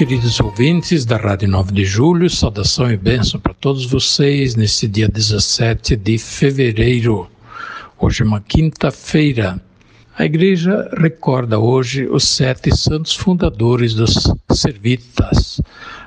Queridos 0.00 0.40
ouvintes 0.40 1.04
da 1.04 1.18
Rádio 1.18 1.46
9 1.46 1.72
de 1.72 1.84
Julho, 1.84 2.30
saudação 2.30 2.90
e 2.90 2.96
bênção 2.96 3.38
para 3.38 3.52
todos 3.52 3.84
vocês 3.84 4.54
neste 4.54 4.88
dia 4.88 5.06
17 5.06 5.94
de 5.94 6.16
fevereiro. 6.16 7.28
Hoje 7.98 8.22
é 8.22 8.24
uma 8.24 8.40
quinta-feira. 8.40 9.60
A 10.16 10.24
igreja 10.24 10.88
recorda 10.96 11.58
hoje 11.58 12.06
os 12.06 12.26
sete 12.26 12.74
santos 12.74 13.14
fundadores 13.14 13.92
dos 13.92 14.14
Servitas, 14.50 15.60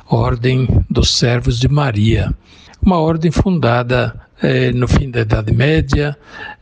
Ordem 0.07 0.67
dos 0.89 1.15
Servos 1.15 1.59
de 1.59 1.67
Maria, 1.67 2.33
uma 2.85 2.99
ordem 2.99 3.31
fundada 3.31 4.13
eh, 4.41 4.71
no 4.73 4.87
fim 4.87 5.09
da 5.09 5.21
Idade 5.21 5.53
Média, 5.53 6.17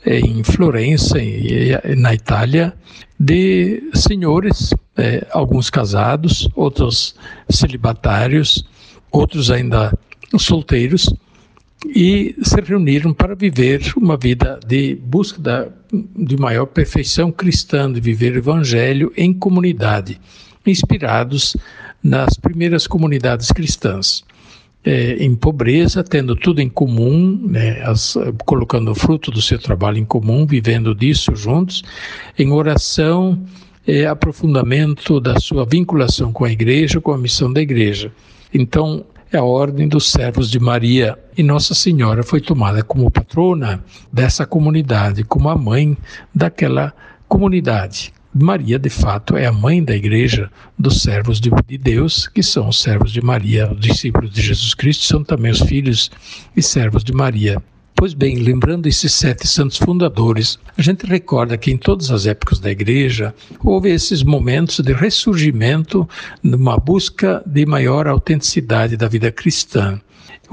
eh, 0.05 0.19
em 0.19 0.43
Florença, 0.43 1.17
e, 1.19 1.71
na 1.97 2.13
Itália, 2.13 2.73
de 3.19 3.89
senhores, 3.93 4.73
eh, 4.97 5.25
alguns 5.31 5.69
casados, 5.69 6.47
outros 6.55 7.15
celibatários, 7.49 8.63
outros 9.11 9.49
ainda 9.49 9.97
solteiros, 10.37 11.09
e 11.87 12.35
se 12.43 12.61
reuniram 12.61 13.11
para 13.13 13.33
viver 13.33 13.81
uma 13.97 14.15
vida 14.15 14.59
de 14.65 14.95
busca 14.95 15.73
de 15.91 16.37
maior 16.37 16.67
perfeição 16.67 17.31
cristã, 17.31 17.91
de 17.91 17.99
viver 17.99 18.33
o 18.33 18.37
evangelho 18.37 19.11
em 19.17 19.33
comunidade, 19.33 20.21
inspirados 20.65 21.57
nas 22.03 22.37
primeiras 22.37 22.85
comunidades 22.85 23.51
cristãs. 23.51 24.23
É, 24.83 25.23
em 25.23 25.35
pobreza, 25.35 26.03
tendo 26.03 26.35
tudo 26.35 26.59
em 26.59 26.67
comum, 26.67 27.39
né, 27.47 27.83
as, 27.83 28.17
colocando 28.45 28.89
o 28.89 28.95
fruto 28.95 29.29
do 29.29 29.39
seu 29.39 29.59
trabalho 29.59 29.99
em 29.99 30.05
comum, 30.05 30.43
vivendo 30.43 30.95
disso 30.95 31.35
juntos, 31.35 31.83
em 32.37 32.51
oração, 32.51 33.39
é, 33.85 34.07
aprofundamento 34.07 35.19
da 35.19 35.39
sua 35.39 35.65
vinculação 35.65 36.33
com 36.33 36.45
a 36.45 36.51
igreja, 36.51 36.99
com 36.99 37.11
a 37.11 37.17
missão 37.17 37.53
da 37.53 37.61
igreja. 37.61 38.11
Então, 38.51 39.05
é 39.31 39.37
a 39.37 39.43
Ordem 39.43 39.87
dos 39.87 40.11
Servos 40.11 40.51
de 40.51 40.59
Maria. 40.59 41.17
E 41.37 41.43
Nossa 41.43 41.73
Senhora 41.73 42.21
foi 42.21 42.41
tomada 42.41 42.83
como 42.83 43.09
patrona 43.09 43.83
dessa 44.11 44.45
comunidade, 44.45 45.23
como 45.23 45.47
a 45.47 45.55
mãe 45.55 45.97
daquela 46.35 46.93
comunidade. 47.27 48.13
Maria, 48.33 48.79
de 48.79 48.89
fato, 48.89 49.35
é 49.35 49.45
a 49.45 49.51
mãe 49.51 49.83
da 49.83 49.93
igreja 49.93 50.49
dos 50.79 51.01
servos 51.01 51.39
de, 51.39 51.51
Deus, 51.77 52.27
que 52.27 52.41
são 52.41 52.69
os 52.69 52.81
servos 52.81 53.11
de 53.11 53.21
Maria, 53.21 53.71
os 53.71 53.79
discípulos 53.79 54.31
de 54.31 54.41
Jesus 54.41 54.73
Cristo, 54.73 55.03
são 55.03 55.23
também 55.23 55.51
os 55.51 55.59
filhos 55.59 56.09
e 56.55 56.61
servos 56.61 57.03
de 57.03 57.11
Maria. 57.13 57.61
Pois 57.93 58.13
bem, 58.13 58.37
lembrando 58.37 58.87
esses 58.87 59.13
sete 59.13 59.45
santos 59.45 59.77
fundadores, 59.77 60.57
a 60.77 60.81
gente 60.81 61.05
recorda 61.05 61.57
que 61.57 61.71
em 61.71 61.77
todas 61.77 62.09
as 62.09 62.25
épocas 62.25 62.59
da 62.59 62.71
igreja 62.71 63.35
houve 63.63 63.89
esses 63.89 64.23
momentos 64.23 64.79
de 64.79 64.93
ressurgimento, 64.93 66.07
numa 66.41 66.77
busca 66.77 67.43
de 67.45 67.65
maior 67.65 68.07
autenticidade 68.07 68.95
da 68.95 69.07
vida 69.07 69.31
cristã. 69.31 69.99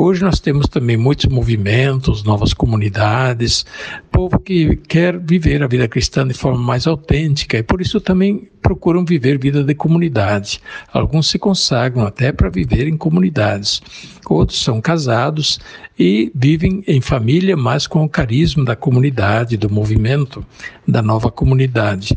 Hoje 0.01 0.23
nós 0.23 0.39
temos 0.39 0.69
também 0.69 0.97
muitos 0.97 1.27
movimentos, 1.27 2.23
novas 2.23 2.55
comunidades, 2.55 3.67
povo 4.13 4.39
que 4.39 4.77
quer 4.77 5.19
viver 5.19 5.61
a 5.61 5.67
vida 5.67 5.89
cristã 5.89 6.25
de 6.25 6.35
forma 6.35 6.61
mais 6.61 6.87
autêntica 6.87 7.59
e 7.59 7.65
por 7.65 7.81
isso 7.81 8.01
também 8.01 8.49
procuram 8.63 9.05
viver 9.05 9.41
vida 9.41 9.65
de 9.65 9.75
comunidade. 9.75 10.61
Alguns 10.93 11.27
se 11.29 11.37
consagram 11.37 12.07
até 12.07 12.31
para 12.31 12.49
viver 12.49 12.87
em 12.87 12.97
comunidades. 12.97 13.83
Outros 14.31 14.63
são 14.63 14.81
casados 14.81 15.59
e 15.99 16.31
vivem 16.33 16.85
em 16.87 17.01
família, 17.01 17.57
mas 17.57 17.89
com 17.89 18.05
o 18.05 18.09
carisma 18.09 18.65
da 18.65 18.77
comunidade, 18.77 19.57
do 19.57 19.69
movimento 19.69 20.47
da 20.87 21.03
nova 21.03 21.29
comunidade. 21.29 22.17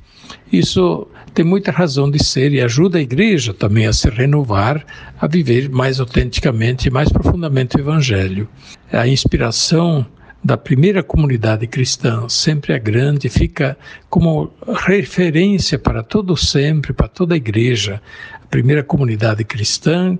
Isso 0.54 1.08
tem 1.34 1.46
muita 1.46 1.72
razão 1.72 2.10
de 2.10 2.24
ser 2.24 2.52
e 2.52 2.62
ajuda 2.62 2.98
a 2.98 3.02
igreja 3.02 3.54
também 3.54 3.88
a 3.88 3.94
se 3.94 4.10
renovar, 4.10 4.86
a 5.20 5.28
viver 5.28 5.70
mais 5.70 6.00
autenticamente 6.00 6.88
e 6.88 6.92
mais 6.92 7.10
profundamente 7.10 7.78
o 7.78 7.80
Evangelho. 7.80 8.48
A 8.92 9.08
inspiração 9.08 10.06
da 10.44 10.58
primeira 10.58 11.04
comunidade 11.04 11.68
cristã 11.68 12.28
sempre 12.28 12.74
é 12.74 12.80
grande, 12.80 13.30
fica 13.30 13.78
como 14.10 14.52
referência 14.86 15.78
para 15.78 16.04
todo 16.04 16.36
sempre, 16.36 16.94
para 16.94 17.08
toda 17.08 17.34
a 17.34 17.38
igreja. 17.38 18.02
A 18.44 18.48
primeira 18.48 18.84
comunidade 18.84 19.44
cristã, 19.44 20.18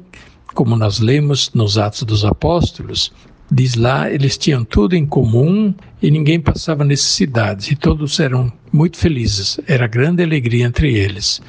como 0.54 0.76
nós 0.78 1.00
lemos 1.00 1.52
nos 1.54 1.78
Atos 1.78 2.04
dos 2.04 2.24
Apóstolos, 2.24 3.12
Diz 3.54 3.76
lá, 3.76 4.10
eles 4.10 4.38
tinham 4.38 4.64
tudo 4.64 4.96
em 4.96 5.06
comum 5.06 5.74
e 6.02 6.10
ninguém 6.10 6.40
passava 6.40 6.86
necessidades, 6.86 7.70
e 7.70 7.76
todos 7.76 8.18
eram 8.18 8.50
muito 8.72 8.96
felizes. 8.98 9.60
Era 9.68 9.88
grande 9.88 10.24
alegria 10.24 10.66
entre 10.66 10.98
eles. 10.98 11.42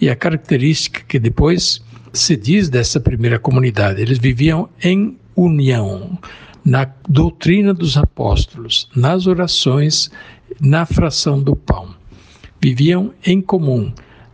E 0.00 0.08
a 0.08 0.16
característica 0.16 1.02
que 1.06 1.18
depois 1.18 1.84
se 2.10 2.36
diz 2.36 2.70
dessa 2.70 2.98
primeira 2.98 3.38
comunidade, 3.38 4.00
eles 4.00 4.18
viviam 4.18 4.66
em 4.82 5.18
união, 5.36 6.18
na 6.64 6.90
doutrina 7.06 7.74
dos 7.74 7.98
apóstolos, 7.98 8.88
nas 8.96 9.26
orações, 9.26 10.10
na 10.58 10.86
fração 10.86 11.38
do 11.42 11.54
pão. 11.54 11.94
Viviam 12.62 13.12
em 13.26 13.42
comum 13.42 13.92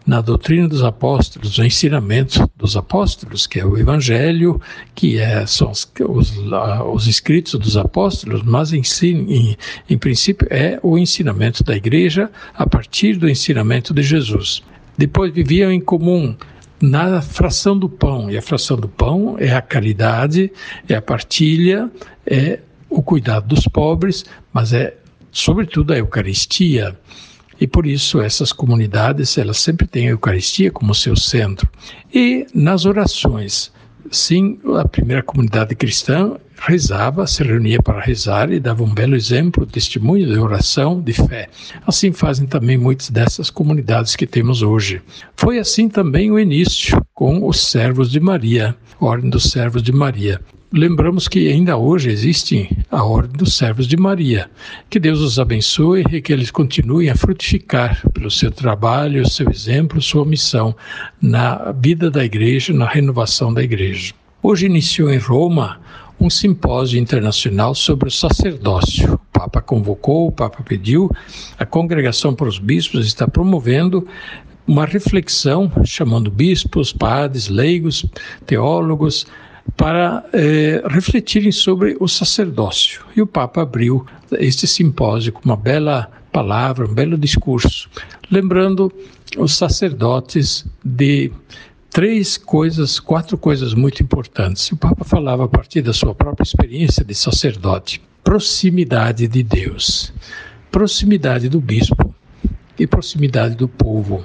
na 0.08 0.22
doutrina 0.22 0.66
dos 0.66 0.82
apóstolos, 0.82 1.58
o 1.58 1.64
ensinamento 1.64 2.50
dos 2.56 2.78
apóstolos, 2.78 3.46
que 3.46 3.60
é 3.60 3.66
o 3.66 3.76
Evangelho, 3.76 4.58
que 4.94 5.18
é, 5.18 5.44
são 5.44 5.70
os, 5.70 5.86
os, 6.08 6.32
os 6.94 7.06
escritos 7.06 7.52
dos 7.60 7.76
apóstolos, 7.76 8.42
mas 8.42 8.72
em, 8.72 8.80
em, 9.02 9.54
em 9.86 9.98
princípio 9.98 10.48
é 10.50 10.80
o 10.82 10.96
ensinamento 10.96 11.62
da 11.62 11.76
igreja 11.76 12.30
a 12.54 12.66
partir 12.66 13.18
do 13.18 13.28
ensinamento 13.28 13.92
de 13.92 14.02
Jesus. 14.02 14.62
Depois 14.96 15.30
viviam 15.30 15.70
em 15.70 15.78
comum 15.80 16.34
na 16.80 17.20
fração 17.20 17.78
do 17.78 17.86
pão, 17.86 18.30
e 18.30 18.38
a 18.38 18.42
fração 18.42 18.78
do 18.78 18.88
pão 18.88 19.36
é 19.38 19.54
a 19.54 19.60
caridade, 19.60 20.50
é 20.88 20.94
a 20.94 21.02
partilha, 21.02 21.90
é 22.26 22.60
o 22.88 23.02
cuidado 23.02 23.46
dos 23.46 23.68
pobres, 23.68 24.24
mas 24.54 24.72
é 24.72 24.96
sobretudo 25.30 25.92
a 25.92 25.98
Eucaristia. 25.98 26.96
E 27.60 27.66
por 27.66 27.86
isso 27.86 28.20
essas 28.20 28.52
comunidades, 28.52 29.36
elas 29.36 29.58
sempre 29.58 29.86
têm 29.86 30.08
a 30.08 30.12
Eucaristia 30.12 30.70
como 30.70 30.94
seu 30.94 31.16
centro. 31.16 31.68
E 32.14 32.46
nas 32.54 32.86
orações, 32.86 33.72
sim, 34.10 34.58
a 34.78 34.86
primeira 34.86 35.22
comunidade 35.22 35.74
cristã 35.74 36.36
rezava, 36.60 37.26
se 37.26 37.42
reunia 37.42 37.80
para 37.80 38.00
rezar 38.00 38.50
e 38.50 38.58
dava 38.58 38.82
um 38.82 38.92
belo 38.92 39.14
exemplo, 39.14 39.64
testemunho 39.64 40.26
de 40.26 40.38
oração, 40.38 41.00
de 41.00 41.12
fé. 41.12 41.48
Assim 41.86 42.12
fazem 42.12 42.46
também 42.46 42.76
muitas 42.76 43.10
dessas 43.10 43.50
comunidades 43.50 44.16
que 44.16 44.26
temos 44.26 44.62
hoje. 44.62 45.00
Foi 45.36 45.58
assim 45.58 45.88
também 45.88 46.30
o 46.30 46.38
início 46.38 47.00
com 47.14 47.46
os 47.46 47.60
servos 47.60 48.10
de 48.10 48.20
Maria, 48.20 48.76
Ordem 49.00 49.30
dos 49.30 49.44
Servos 49.44 49.82
de 49.82 49.92
Maria. 49.92 50.40
Lembramos 50.70 51.28
que 51.28 51.50
ainda 51.50 51.78
hoje 51.78 52.10
existe 52.10 52.68
a 52.90 53.02
Ordem 53.02 53.38
dos 53.38 53.56
Servos 53.56 53.86
de 53.86 53.96
Maria. 53.96 54.50
Que 54.90 55.00
Deus 55.00 55.18
os 55.20 55.38
abençoe 55.38 56.04
e 56.12 56.20
que 56.20 56.30
eles 56.30 56.50
continuem 56.50 57.08
a 57.08 57.16
frutificar 57.16 58.06
pelo 58.10 58.30
seu 58.30 58.50
trabalho, 58.50 59.26
seu 59.26 59.48
exemplo, 59.48 60.02
sua 60.02 60.26
missão 60.26 60.76
na 61.22 61.72
vida 61.72 62.10
da 62.10 62.22
igreja, 62.22 62.74
na 62.74 62.86
renovação 62.86 63.52
da 63.54 63.62
igreja. 63.62 64.12
Hoje 64.42 64.66
iniciou 64.66 65.10
em 65.10 65.16
Roma 65.16 65.80
um 66.20 66.28
simpósio 66.28 67.00
internacional 67.00 67.74
sobre 67.74 68.08
o 68.08 68.12
sacerdócio. 68.12 69.14
O 69.14 69.18
Papa 69.32 69.62
convocou, 69.62 70.28
o 70.28 70.32
Papa 70.32 70.62
pediu, 70.62 71.10
a 71.58 71.64
Congregação 71.64 72.34
para 72.34 72.46
os 72.46 72.58
Bispos 72.58 73.06
está 73.06 73.26
promovendo 73.26 74.06
uma 74.66 74.84
reflexão, 74.84 75.72
chamando 75.82 76.30
bispos, 76.30 76.92
padres, 76.92 77.48
leigos, 77.48 78.04
teólogos, 78.44 79.26
para 79.76 80.24
é, 80.32 80.82
refletirem 80.88 81.52
sobre 81.52 81.96
o 82.00 82.08
sacerdócio. 82.08 83.02
E 83.14 83.22
o 83.22 83.26
Papa 83.26 83.62
abriu 83.62 84.06
este 84.32 84.66
simpósio 84.66 85.32
com 85.32 85.42
uma 85.44 85.56
bela 85.56 86.10
palavra, 86.32 86.86
um 86.86 86.94
belo 86.94 87.16
discurso, 87.16 87.88
lembrando 88.30 88.92
os 89.36 89.56
sacerdotes 89.56 90.66
de 90.84 91.32
três 91.90 92.36
coisas, 92.36 93.00
quatro 93.00 93.36
coisas 93.36 93.74
muito 93.74 94.02
importantes. 94.02 94.70
O 94.70 94.76
Papa 94.76 95.04
falava 95.04 95.44
a 95.44 95.48
partir 95.48 95.82
da 95.82 95.92
sua 95.92 96.14
própria 96.14 96.44
experiência 96.44 97.04
de 97.04 97.14
sacerdote: 97.14 98.00
proximidade 98.22 99.26
de 99.26 99.42
Deus, 99.42 100.12
proximidade 100.70 101.48
do 101.48 101.60
bispo 101.60 102.14
e 102.78 102.86
proximidade 102.86 103.56
do 103.56 103.68
povo. 103.68 104.24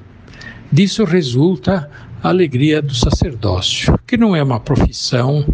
Disso 0.74 1.04
resulta 1.04 1.88
a 2.24 2.30
alegria 2.30 2.82
do 2.82 2.96
sacerdócio, 2.96 3.96
que 4.08 4.18
não 4.18 4.36
é 4.36 4.42
uma 4.42 4.60
profissão, 4.60 5.46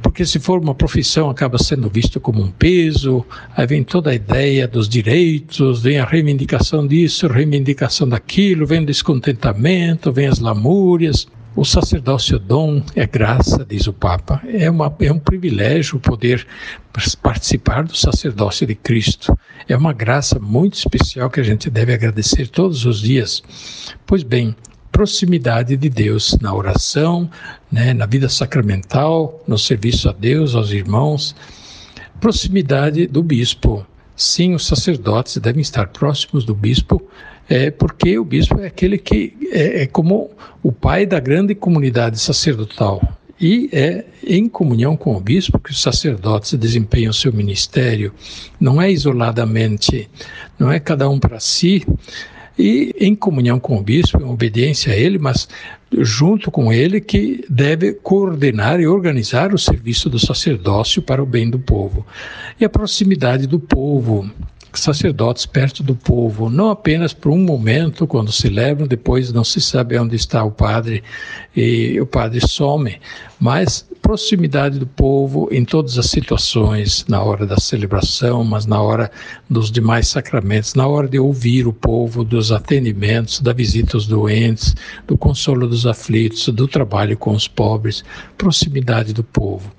porque 0.00 0.24
se 0.24 0.38
for 0.38 0.60
uma 0.60 0.72
profissão 0.72 1.28
acaba 1.28 1.58
sendo 1.58 1.90
visto 1.90 2.20
como 2.20 2.40
um 2.40 2.48
peso, 2.48 3.26
aí 3.56 3.66
vem 3.66 3.82
toda 3.82 4.10
a 4.10 4.14
ideia 4.14 4.68
dos 4.68 4.88
direitos, 4.88 5.82
vem 5.82 5.98
a 5.98 6.04
reivindicação 6.04 6.86
disso, 6.86 7.26
reivindicação 7.26 8.08
daquilo, 8.08 8.68
vem 8.68 8.82
o 8.82 8.86
descontentamento, 8.86 10.12
vem 10.12 10.28
as 10.28 10.38
lamúrias. 10.38 11.26
O 11.58 11.64
sacerdócio 11.64 12.38
dom 12.38 12.80
é 12.94 13.04
graça, 13.04 13.66
diz 13.68 13.88
o 13.88 13.92
Papa. 13.92 14.40
É, 14.46 14.70
uma, 14.70 14.94
é 15.00 15.10
um 15.10 15.18
privilégio 15.18 15.98
poder 15.98 16.46
participar 17.20 17.82
do 17.82 17.96
sacerdócio 17.96 18.64
de 18.64 18.76
Cristo. 18.76 19.36
É 19.68 19.76
uma 19.76 19.92
graça 19.92 20.38
muito 20.38 20.74
especial 20.74 21.28
que 21.28 21.40
a 21.40 21.42
gente 21.42 21.68
deve 21.68 21.92
agradecer 21.92 22.46
todos 22.46 22.86
os 22.86 23.00
dias. 23.00 23.42
Pois 24.06 24.22
bem, 24.22 24.54
proximidade 24.92 25.76
de 25.76 25.88
Deus 25.88 26.38
na 26.40 26.54
oração, 26.54 27.28
né, 27.72 27.92
na 27.92 28.06
vida 28.06 28.28
sacramental, 28.28 29.42
no 29.44 29.58
serviço 29.58 30.08
a 30.08 30.12
Deus, 30.12 30.54
aos 30.54 30.70
irmãos. 30.70 31.34
Proximidade 32.20 33.08
do 33.08 33.20
bispo. 33.20 33.84
Sim, 34.14 34.54
os 34.54 34.64
sacerdotes 34.64 35.36
devem 35.38 35.62
estar 35.62 35.88
próximos 35.88 36.44
do 36.44 36.54
bispo, 36.54 37.02
é, 37.48 37.70
porque 37.70 38.18
o 38.18 38.24
bispo 38.24 38.60
é 38.60 38.66
aquele 38.66 38.98
que 38.98 39.34
é, 39.50 39.82
é 39.82 39.86
como 39.86 40.30
o 40.62 40.70
pai 40.70 41.06
da 41.06 41.18
grande 41.18 41.54
comunidade 41.54 42.18
sacerdotal. 42.18 43.00
E 43.40 43.70
é 43.72 44.04
em 44.26 44.48
comunhão 44.48 44.96
com 44.96 45.16
o 45.16 45.20
bispo 45.20 45.60
que 45.60 45.70
os 45.70 45.80
sacerdotes 45.80 46.54
desempenham 46.54 47.12
seu 47.12 47.32
ministério. 47.32 48.12
Não 48.60 48.82
é 48.82 48.90
isoladamente, 48.90 50.10
não 50.58 50.72
é 50.72 50.80
cada 50.80 51.08
um 51.08 51.20
para 51.20 51.38
si, 51.38 51.86
e 52.58 52.92
em 52.98 53.14
comunhão 53.14 53.60
com 53.60 53.78
o 53.78 53.82
bispo, 53.82 54.20
em 54.20 54.24
obediência 54.24 54.92
a 54.92 54.96
ele, 54.96 55.18
mas 55.18 55.48
junto 55.98 56.50
com 56.50 56.72
ele 56.72 57.00
que 57.00 57.44
deve 57.48 57.92
coordenar 57.92 58.80
e 58.80 58.86
organizar 58.88 59.54
o 59.54 59.58
serviço 59.58 60.10
do 60.10 60.18
sacerdócio 60.18 61.00
para 61.00 61.22
o 61.22 61.26
bem 61.26 61.48
do 61.48 61.58
povo. 61.58 62.04
E 62.60 62.64
a 62.64 62.68
proximidade 62.68 63.46
do 63.46 63.60
povo, 63.60 64.28
sacerdotes 64.80 65.46
perto 65.46 65.82
do 65.82 65.94
povo, 65.94 66.48
não 66.48 66.70
apenas 66.70 67.12
por 67.12 67.30
um 67.30 67.38
momento, 67.38 68.06
quando 68.06 68.32
celebram, 68.32 68.86
depois 68.86 69.32
não 69.32 69.44
se 69.44 69.60
sabe 69.60 69.98
onde 69.98 70.16
está 70.16 70.42
o 70.44 70.50
padre 70.50 71.02
e 71.56 72.00
o 72.00 72.06
padre 72.06 72.40
some, 72.46 72.98
mas 73.40 73.88
proximidade 74.00 74.78
do 74.78 74.86
povo 74.86 75.48
em 75.50 75.64
todas 75.64 75.98
as 75.98 76.06
situações, 76.06 77.04
na 77.08 77.22
hora 77.22 77.46
da 77.46 77.56
celebração, 77.58 78.42
mas 78.42 78.64
na 78.64 78.80
hora 78.80 79.10
dos 79.50 79.70
demais 79.70 80.08
sacramentos, 80.08 80.74
na 80.74 80.86
hora 80.86 81.08
de 81.08 81.18
ouvir 81.18 81.66
o 81.66 81.72
povo, 81.72 82.24
dos 82.24 82.50
atendimentos, 82.50 83.40
da 83.40 83.52
visita 83.52 83.96
aos 83.96 84.06
doentes, 84.06 84.74
do 85.06 85.16
consolo 85.16 85.66
dos 85.68 85.86
aflitos, 85.86 86.48
do 86.48 86.66
trabalho 86.66 87.16
com 87.16 87.32
os 87.32 87.46
pobres, 87.46 88.04
proximidade 88.36 89.12
do 89.12 89.22
povo. 89.22 89.70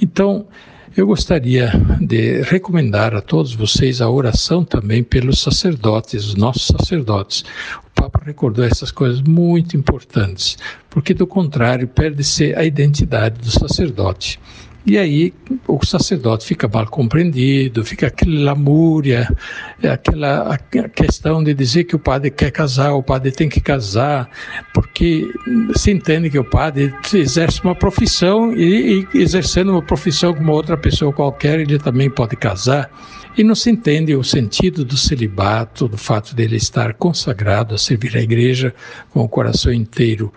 Então, 0.00 0.46
eu 0.96 1.06
gostaria 1.08 1.72
de 2.00 2.42
recomendar 2.42 3.14
a 3.16 3.20
todos 3.20 3.52
vocês 3.52 4.00
a 4.00 4.08
oração 4.08 4.64
também 4.64 5.02
pelos 5.02 5.40
sacerdotes, 5.40 6.24
os 6.24 6.34
nossos 6.36 6.66
sacerdotes. 6.66 7.44
O 7.84 7.90
Papa 7.92 8.22
recordou 8.24 8.64
essas 8.64 8.92
coisas 8.92 9.20
muito 9.20 9.76
importantes, 9.76 10.56
porque 10.88 11.12
do 11.12 11.26
contrário 11.26 11.88
perde-se 11.88 12.54
a 12.54 12.64
identidade 12.64 13.40
do 13.40 13.50
sacerdote. 13.50 14.38
E 14.86 14.98
aí 14.98 15.32
o 15.66 15.84
sacerdote 15.84 16.44
fica 16.44 16.68
mal 16.68 16.86
compreendido, 16.86 17.82
fica 17.84 18.08
aquela 18.08 18.52
lamúria, 18.52 19.34
aquela 19.82 20.58
questão 20.94 21.42
de 21.42 21.54
dizer 21.54 21.84
que 21.84 21.96
o 21.96 21.98
padre 21.98 22.30
quer 22.30 22.50
casar, 22.50 22.92
o 22.92 23.02
padre 23.02 23.32
tem 23.32 23.48
que 23.48 23.60
casar, 23.60 24.28
porque 24.74 25.26
se 25.74 25.90
entende 25.90 26.28
que 26.28 26.38
o 26.38 26.44
padre 26.44 26.94
exerce 27.14 27.62
uma 27.64 27.74
profissão 27.74 28.52
e, 28.54 29.06
e 29.14 29.18
exercendo 29.18 29.70
uma 29.72 29.82
profissão 29.82 30.34
como 30.34 30.52
outra 30.52 30.76
pessoa 30.76 31.12
qualquer, 31.12 31.60
ele 31.60 31.78
também 31.78 32.10
pode 32.10 32.36
casar. 32.36 32.90
E 33.36 33.42
não 33.42 33.56
se 33.56 33.68
entende 33.68 34.14
o 34.14 34.22
sentido 34.22 34.84
do 34.84 34.96
celibato, 34.96 35.88
do 35.88 35.98
fato 35.98 36.36
dele 36.36 36.54
estar 36.54 36.94
consagrado 36.94 37.74
a 37.74 37.78
servir 37.78 38.16
a 38.16 38.20
igreja 38.20 38.72
com 39.10 39.20
o 39.24 39.28
coração 39.28 39.72
inteiro. 39.72 40.32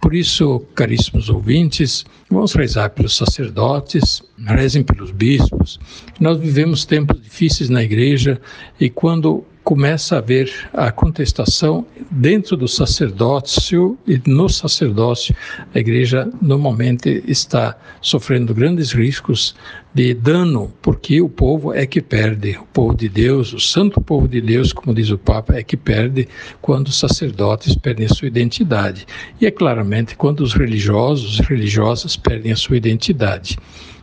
Por 0.00 0.14
isso, 0.14 0.60
caríssimos 0.74 1.28
ouvintes, 1.28 2.06
vamos 2.30 2.54
rezar 2.54 2.88
pelos 2.90 3.14
sacerdotes, 3.14 4.22
rezem 4.46 4.82
pelos 4.82 5.10
bispos. 5.10 5.78
Nós 6.18 6.38
vivemos 6.38 6.86
tempos 6.86 7.20
difíceis 7.20 7.68
na 7.68 7.82
igreja 7.82 8.40
e 8.80 8.88
quando 8.88 9.44
começa 9.68 10.14
a 10.14 10.18
haver 10.20 10.50
a 10.72 10.90
contestação 10.90 11.84
dentro 12.10 12.56
do 12.56 12.66
sacerdócio 12.66 13.98
e 14.06 14.18
no 14.26 14.48
sacerdócio, 14.48 15.36
a 15.74 15.78
igreja 15.78 16.26
normalmente 16.40 17.22
está 17.28 17.76
sofrendo 18.00 18.54
grandes 18.54 18.92
riscos 18.92 19.54
de 19.92 20.14
dano, 20.14 20.72
porque 20.80 21.20
o 21.20 21.28
povo 21.28 21.74
é 21.74 21.84
que 21.84 22.00
perde, 22.00 22.56
o 22.56 22.64
povo 22.72 22.96
de 22.96 23.10
Deus, 23.10 23.52
o 23.52 23.60
santo 23.60 24.00
povo 24.00 24.26
de 24.26 24.40
Deus, 24.40 24.72
como 24.72 24.94
diz 24.94 25.10
o 25.10 25.18
Papa, 25.18 25.56
é 25.56 25.62
que 25.62 25.76
perde 25.76 26.26
quando 26.62 26.88
os 26.88 26.98
sacerdotes 26.98 27.76
perdem 27.76 28.06
a 28.06 28.08
sua 28.08 28.28
identidade. 28.28 29.06
E 29.38 29.44
é 29.44 29.50
claramente 29.50 30.16
quando 30.16 30.40
os 30.40 30.54
religiosos 30.54 31.40
religiosas 31.40 32.16
perdem 32.16 32.52
a 32.52 32.56
sua 32.56 32.78
identidade. 32.78 33.58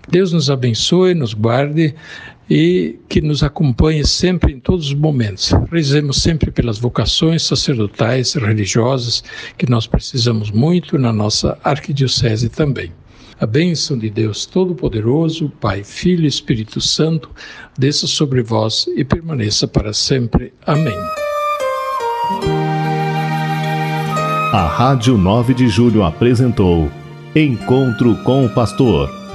Deus 0.09 0.31
nos 0.31 0.49
abençoe, 0.49 1.13
nos 1.13 1.33
guarde 1.33 1.95
e 2.49 2.99
que 3.09 3.21
nos 3.21 3.43
acompanhe 3.43 4.05
sempre 4.05 4.53
em 4.53 4.59
todos 4.59 4.87
os 4.87 4.93
momentos. 4.93 5.51
Rezemos 5.71 6.21
sempre 6.21 6.51
pelas 6.51 6.77
vocações 6.77 7.43
sacerdotais, 7.43 8.33
religiosas, 8.33 9.23
que 9.57 9.69
nós 9.69 9.87
precisamos 9.87 10.51
muito 10.51 10.97
na 10.97 11.11
nossa 11.11 11.57
arquidiocese 11.63 12.49
também. 12.49 12.91
A 13.39 13.45
bênção 13.45 13.97
de 13.97 14.09
Deus 14.09 14.45
Todo-Poderoso, 14.45 15.51
Pai, 15.59 15.83
Filho 15.83 16.23
e 16.23 16.27
Espírito 16.27 16.79
Santo, 16.79 17.29
desça 17.77 18.07
sobre 18.07 18.41
vós 18.41 18.85
e 18.95 19.03
permaneça 19.03 19.67
para 19.67 19.91
sempre. 19.91 20.53
Amém. 20.65 20.97
A 24.53 24.67
Rádio 24.67 25.17
9 25.17 25.53
de 25.53 25.67
Julho 25.67 26.03
apresentou 26.03 26.89
Encontro 27.35 28.15
com 28.23 28.45
o 28.45 28.49
Pastor 28.49 29.24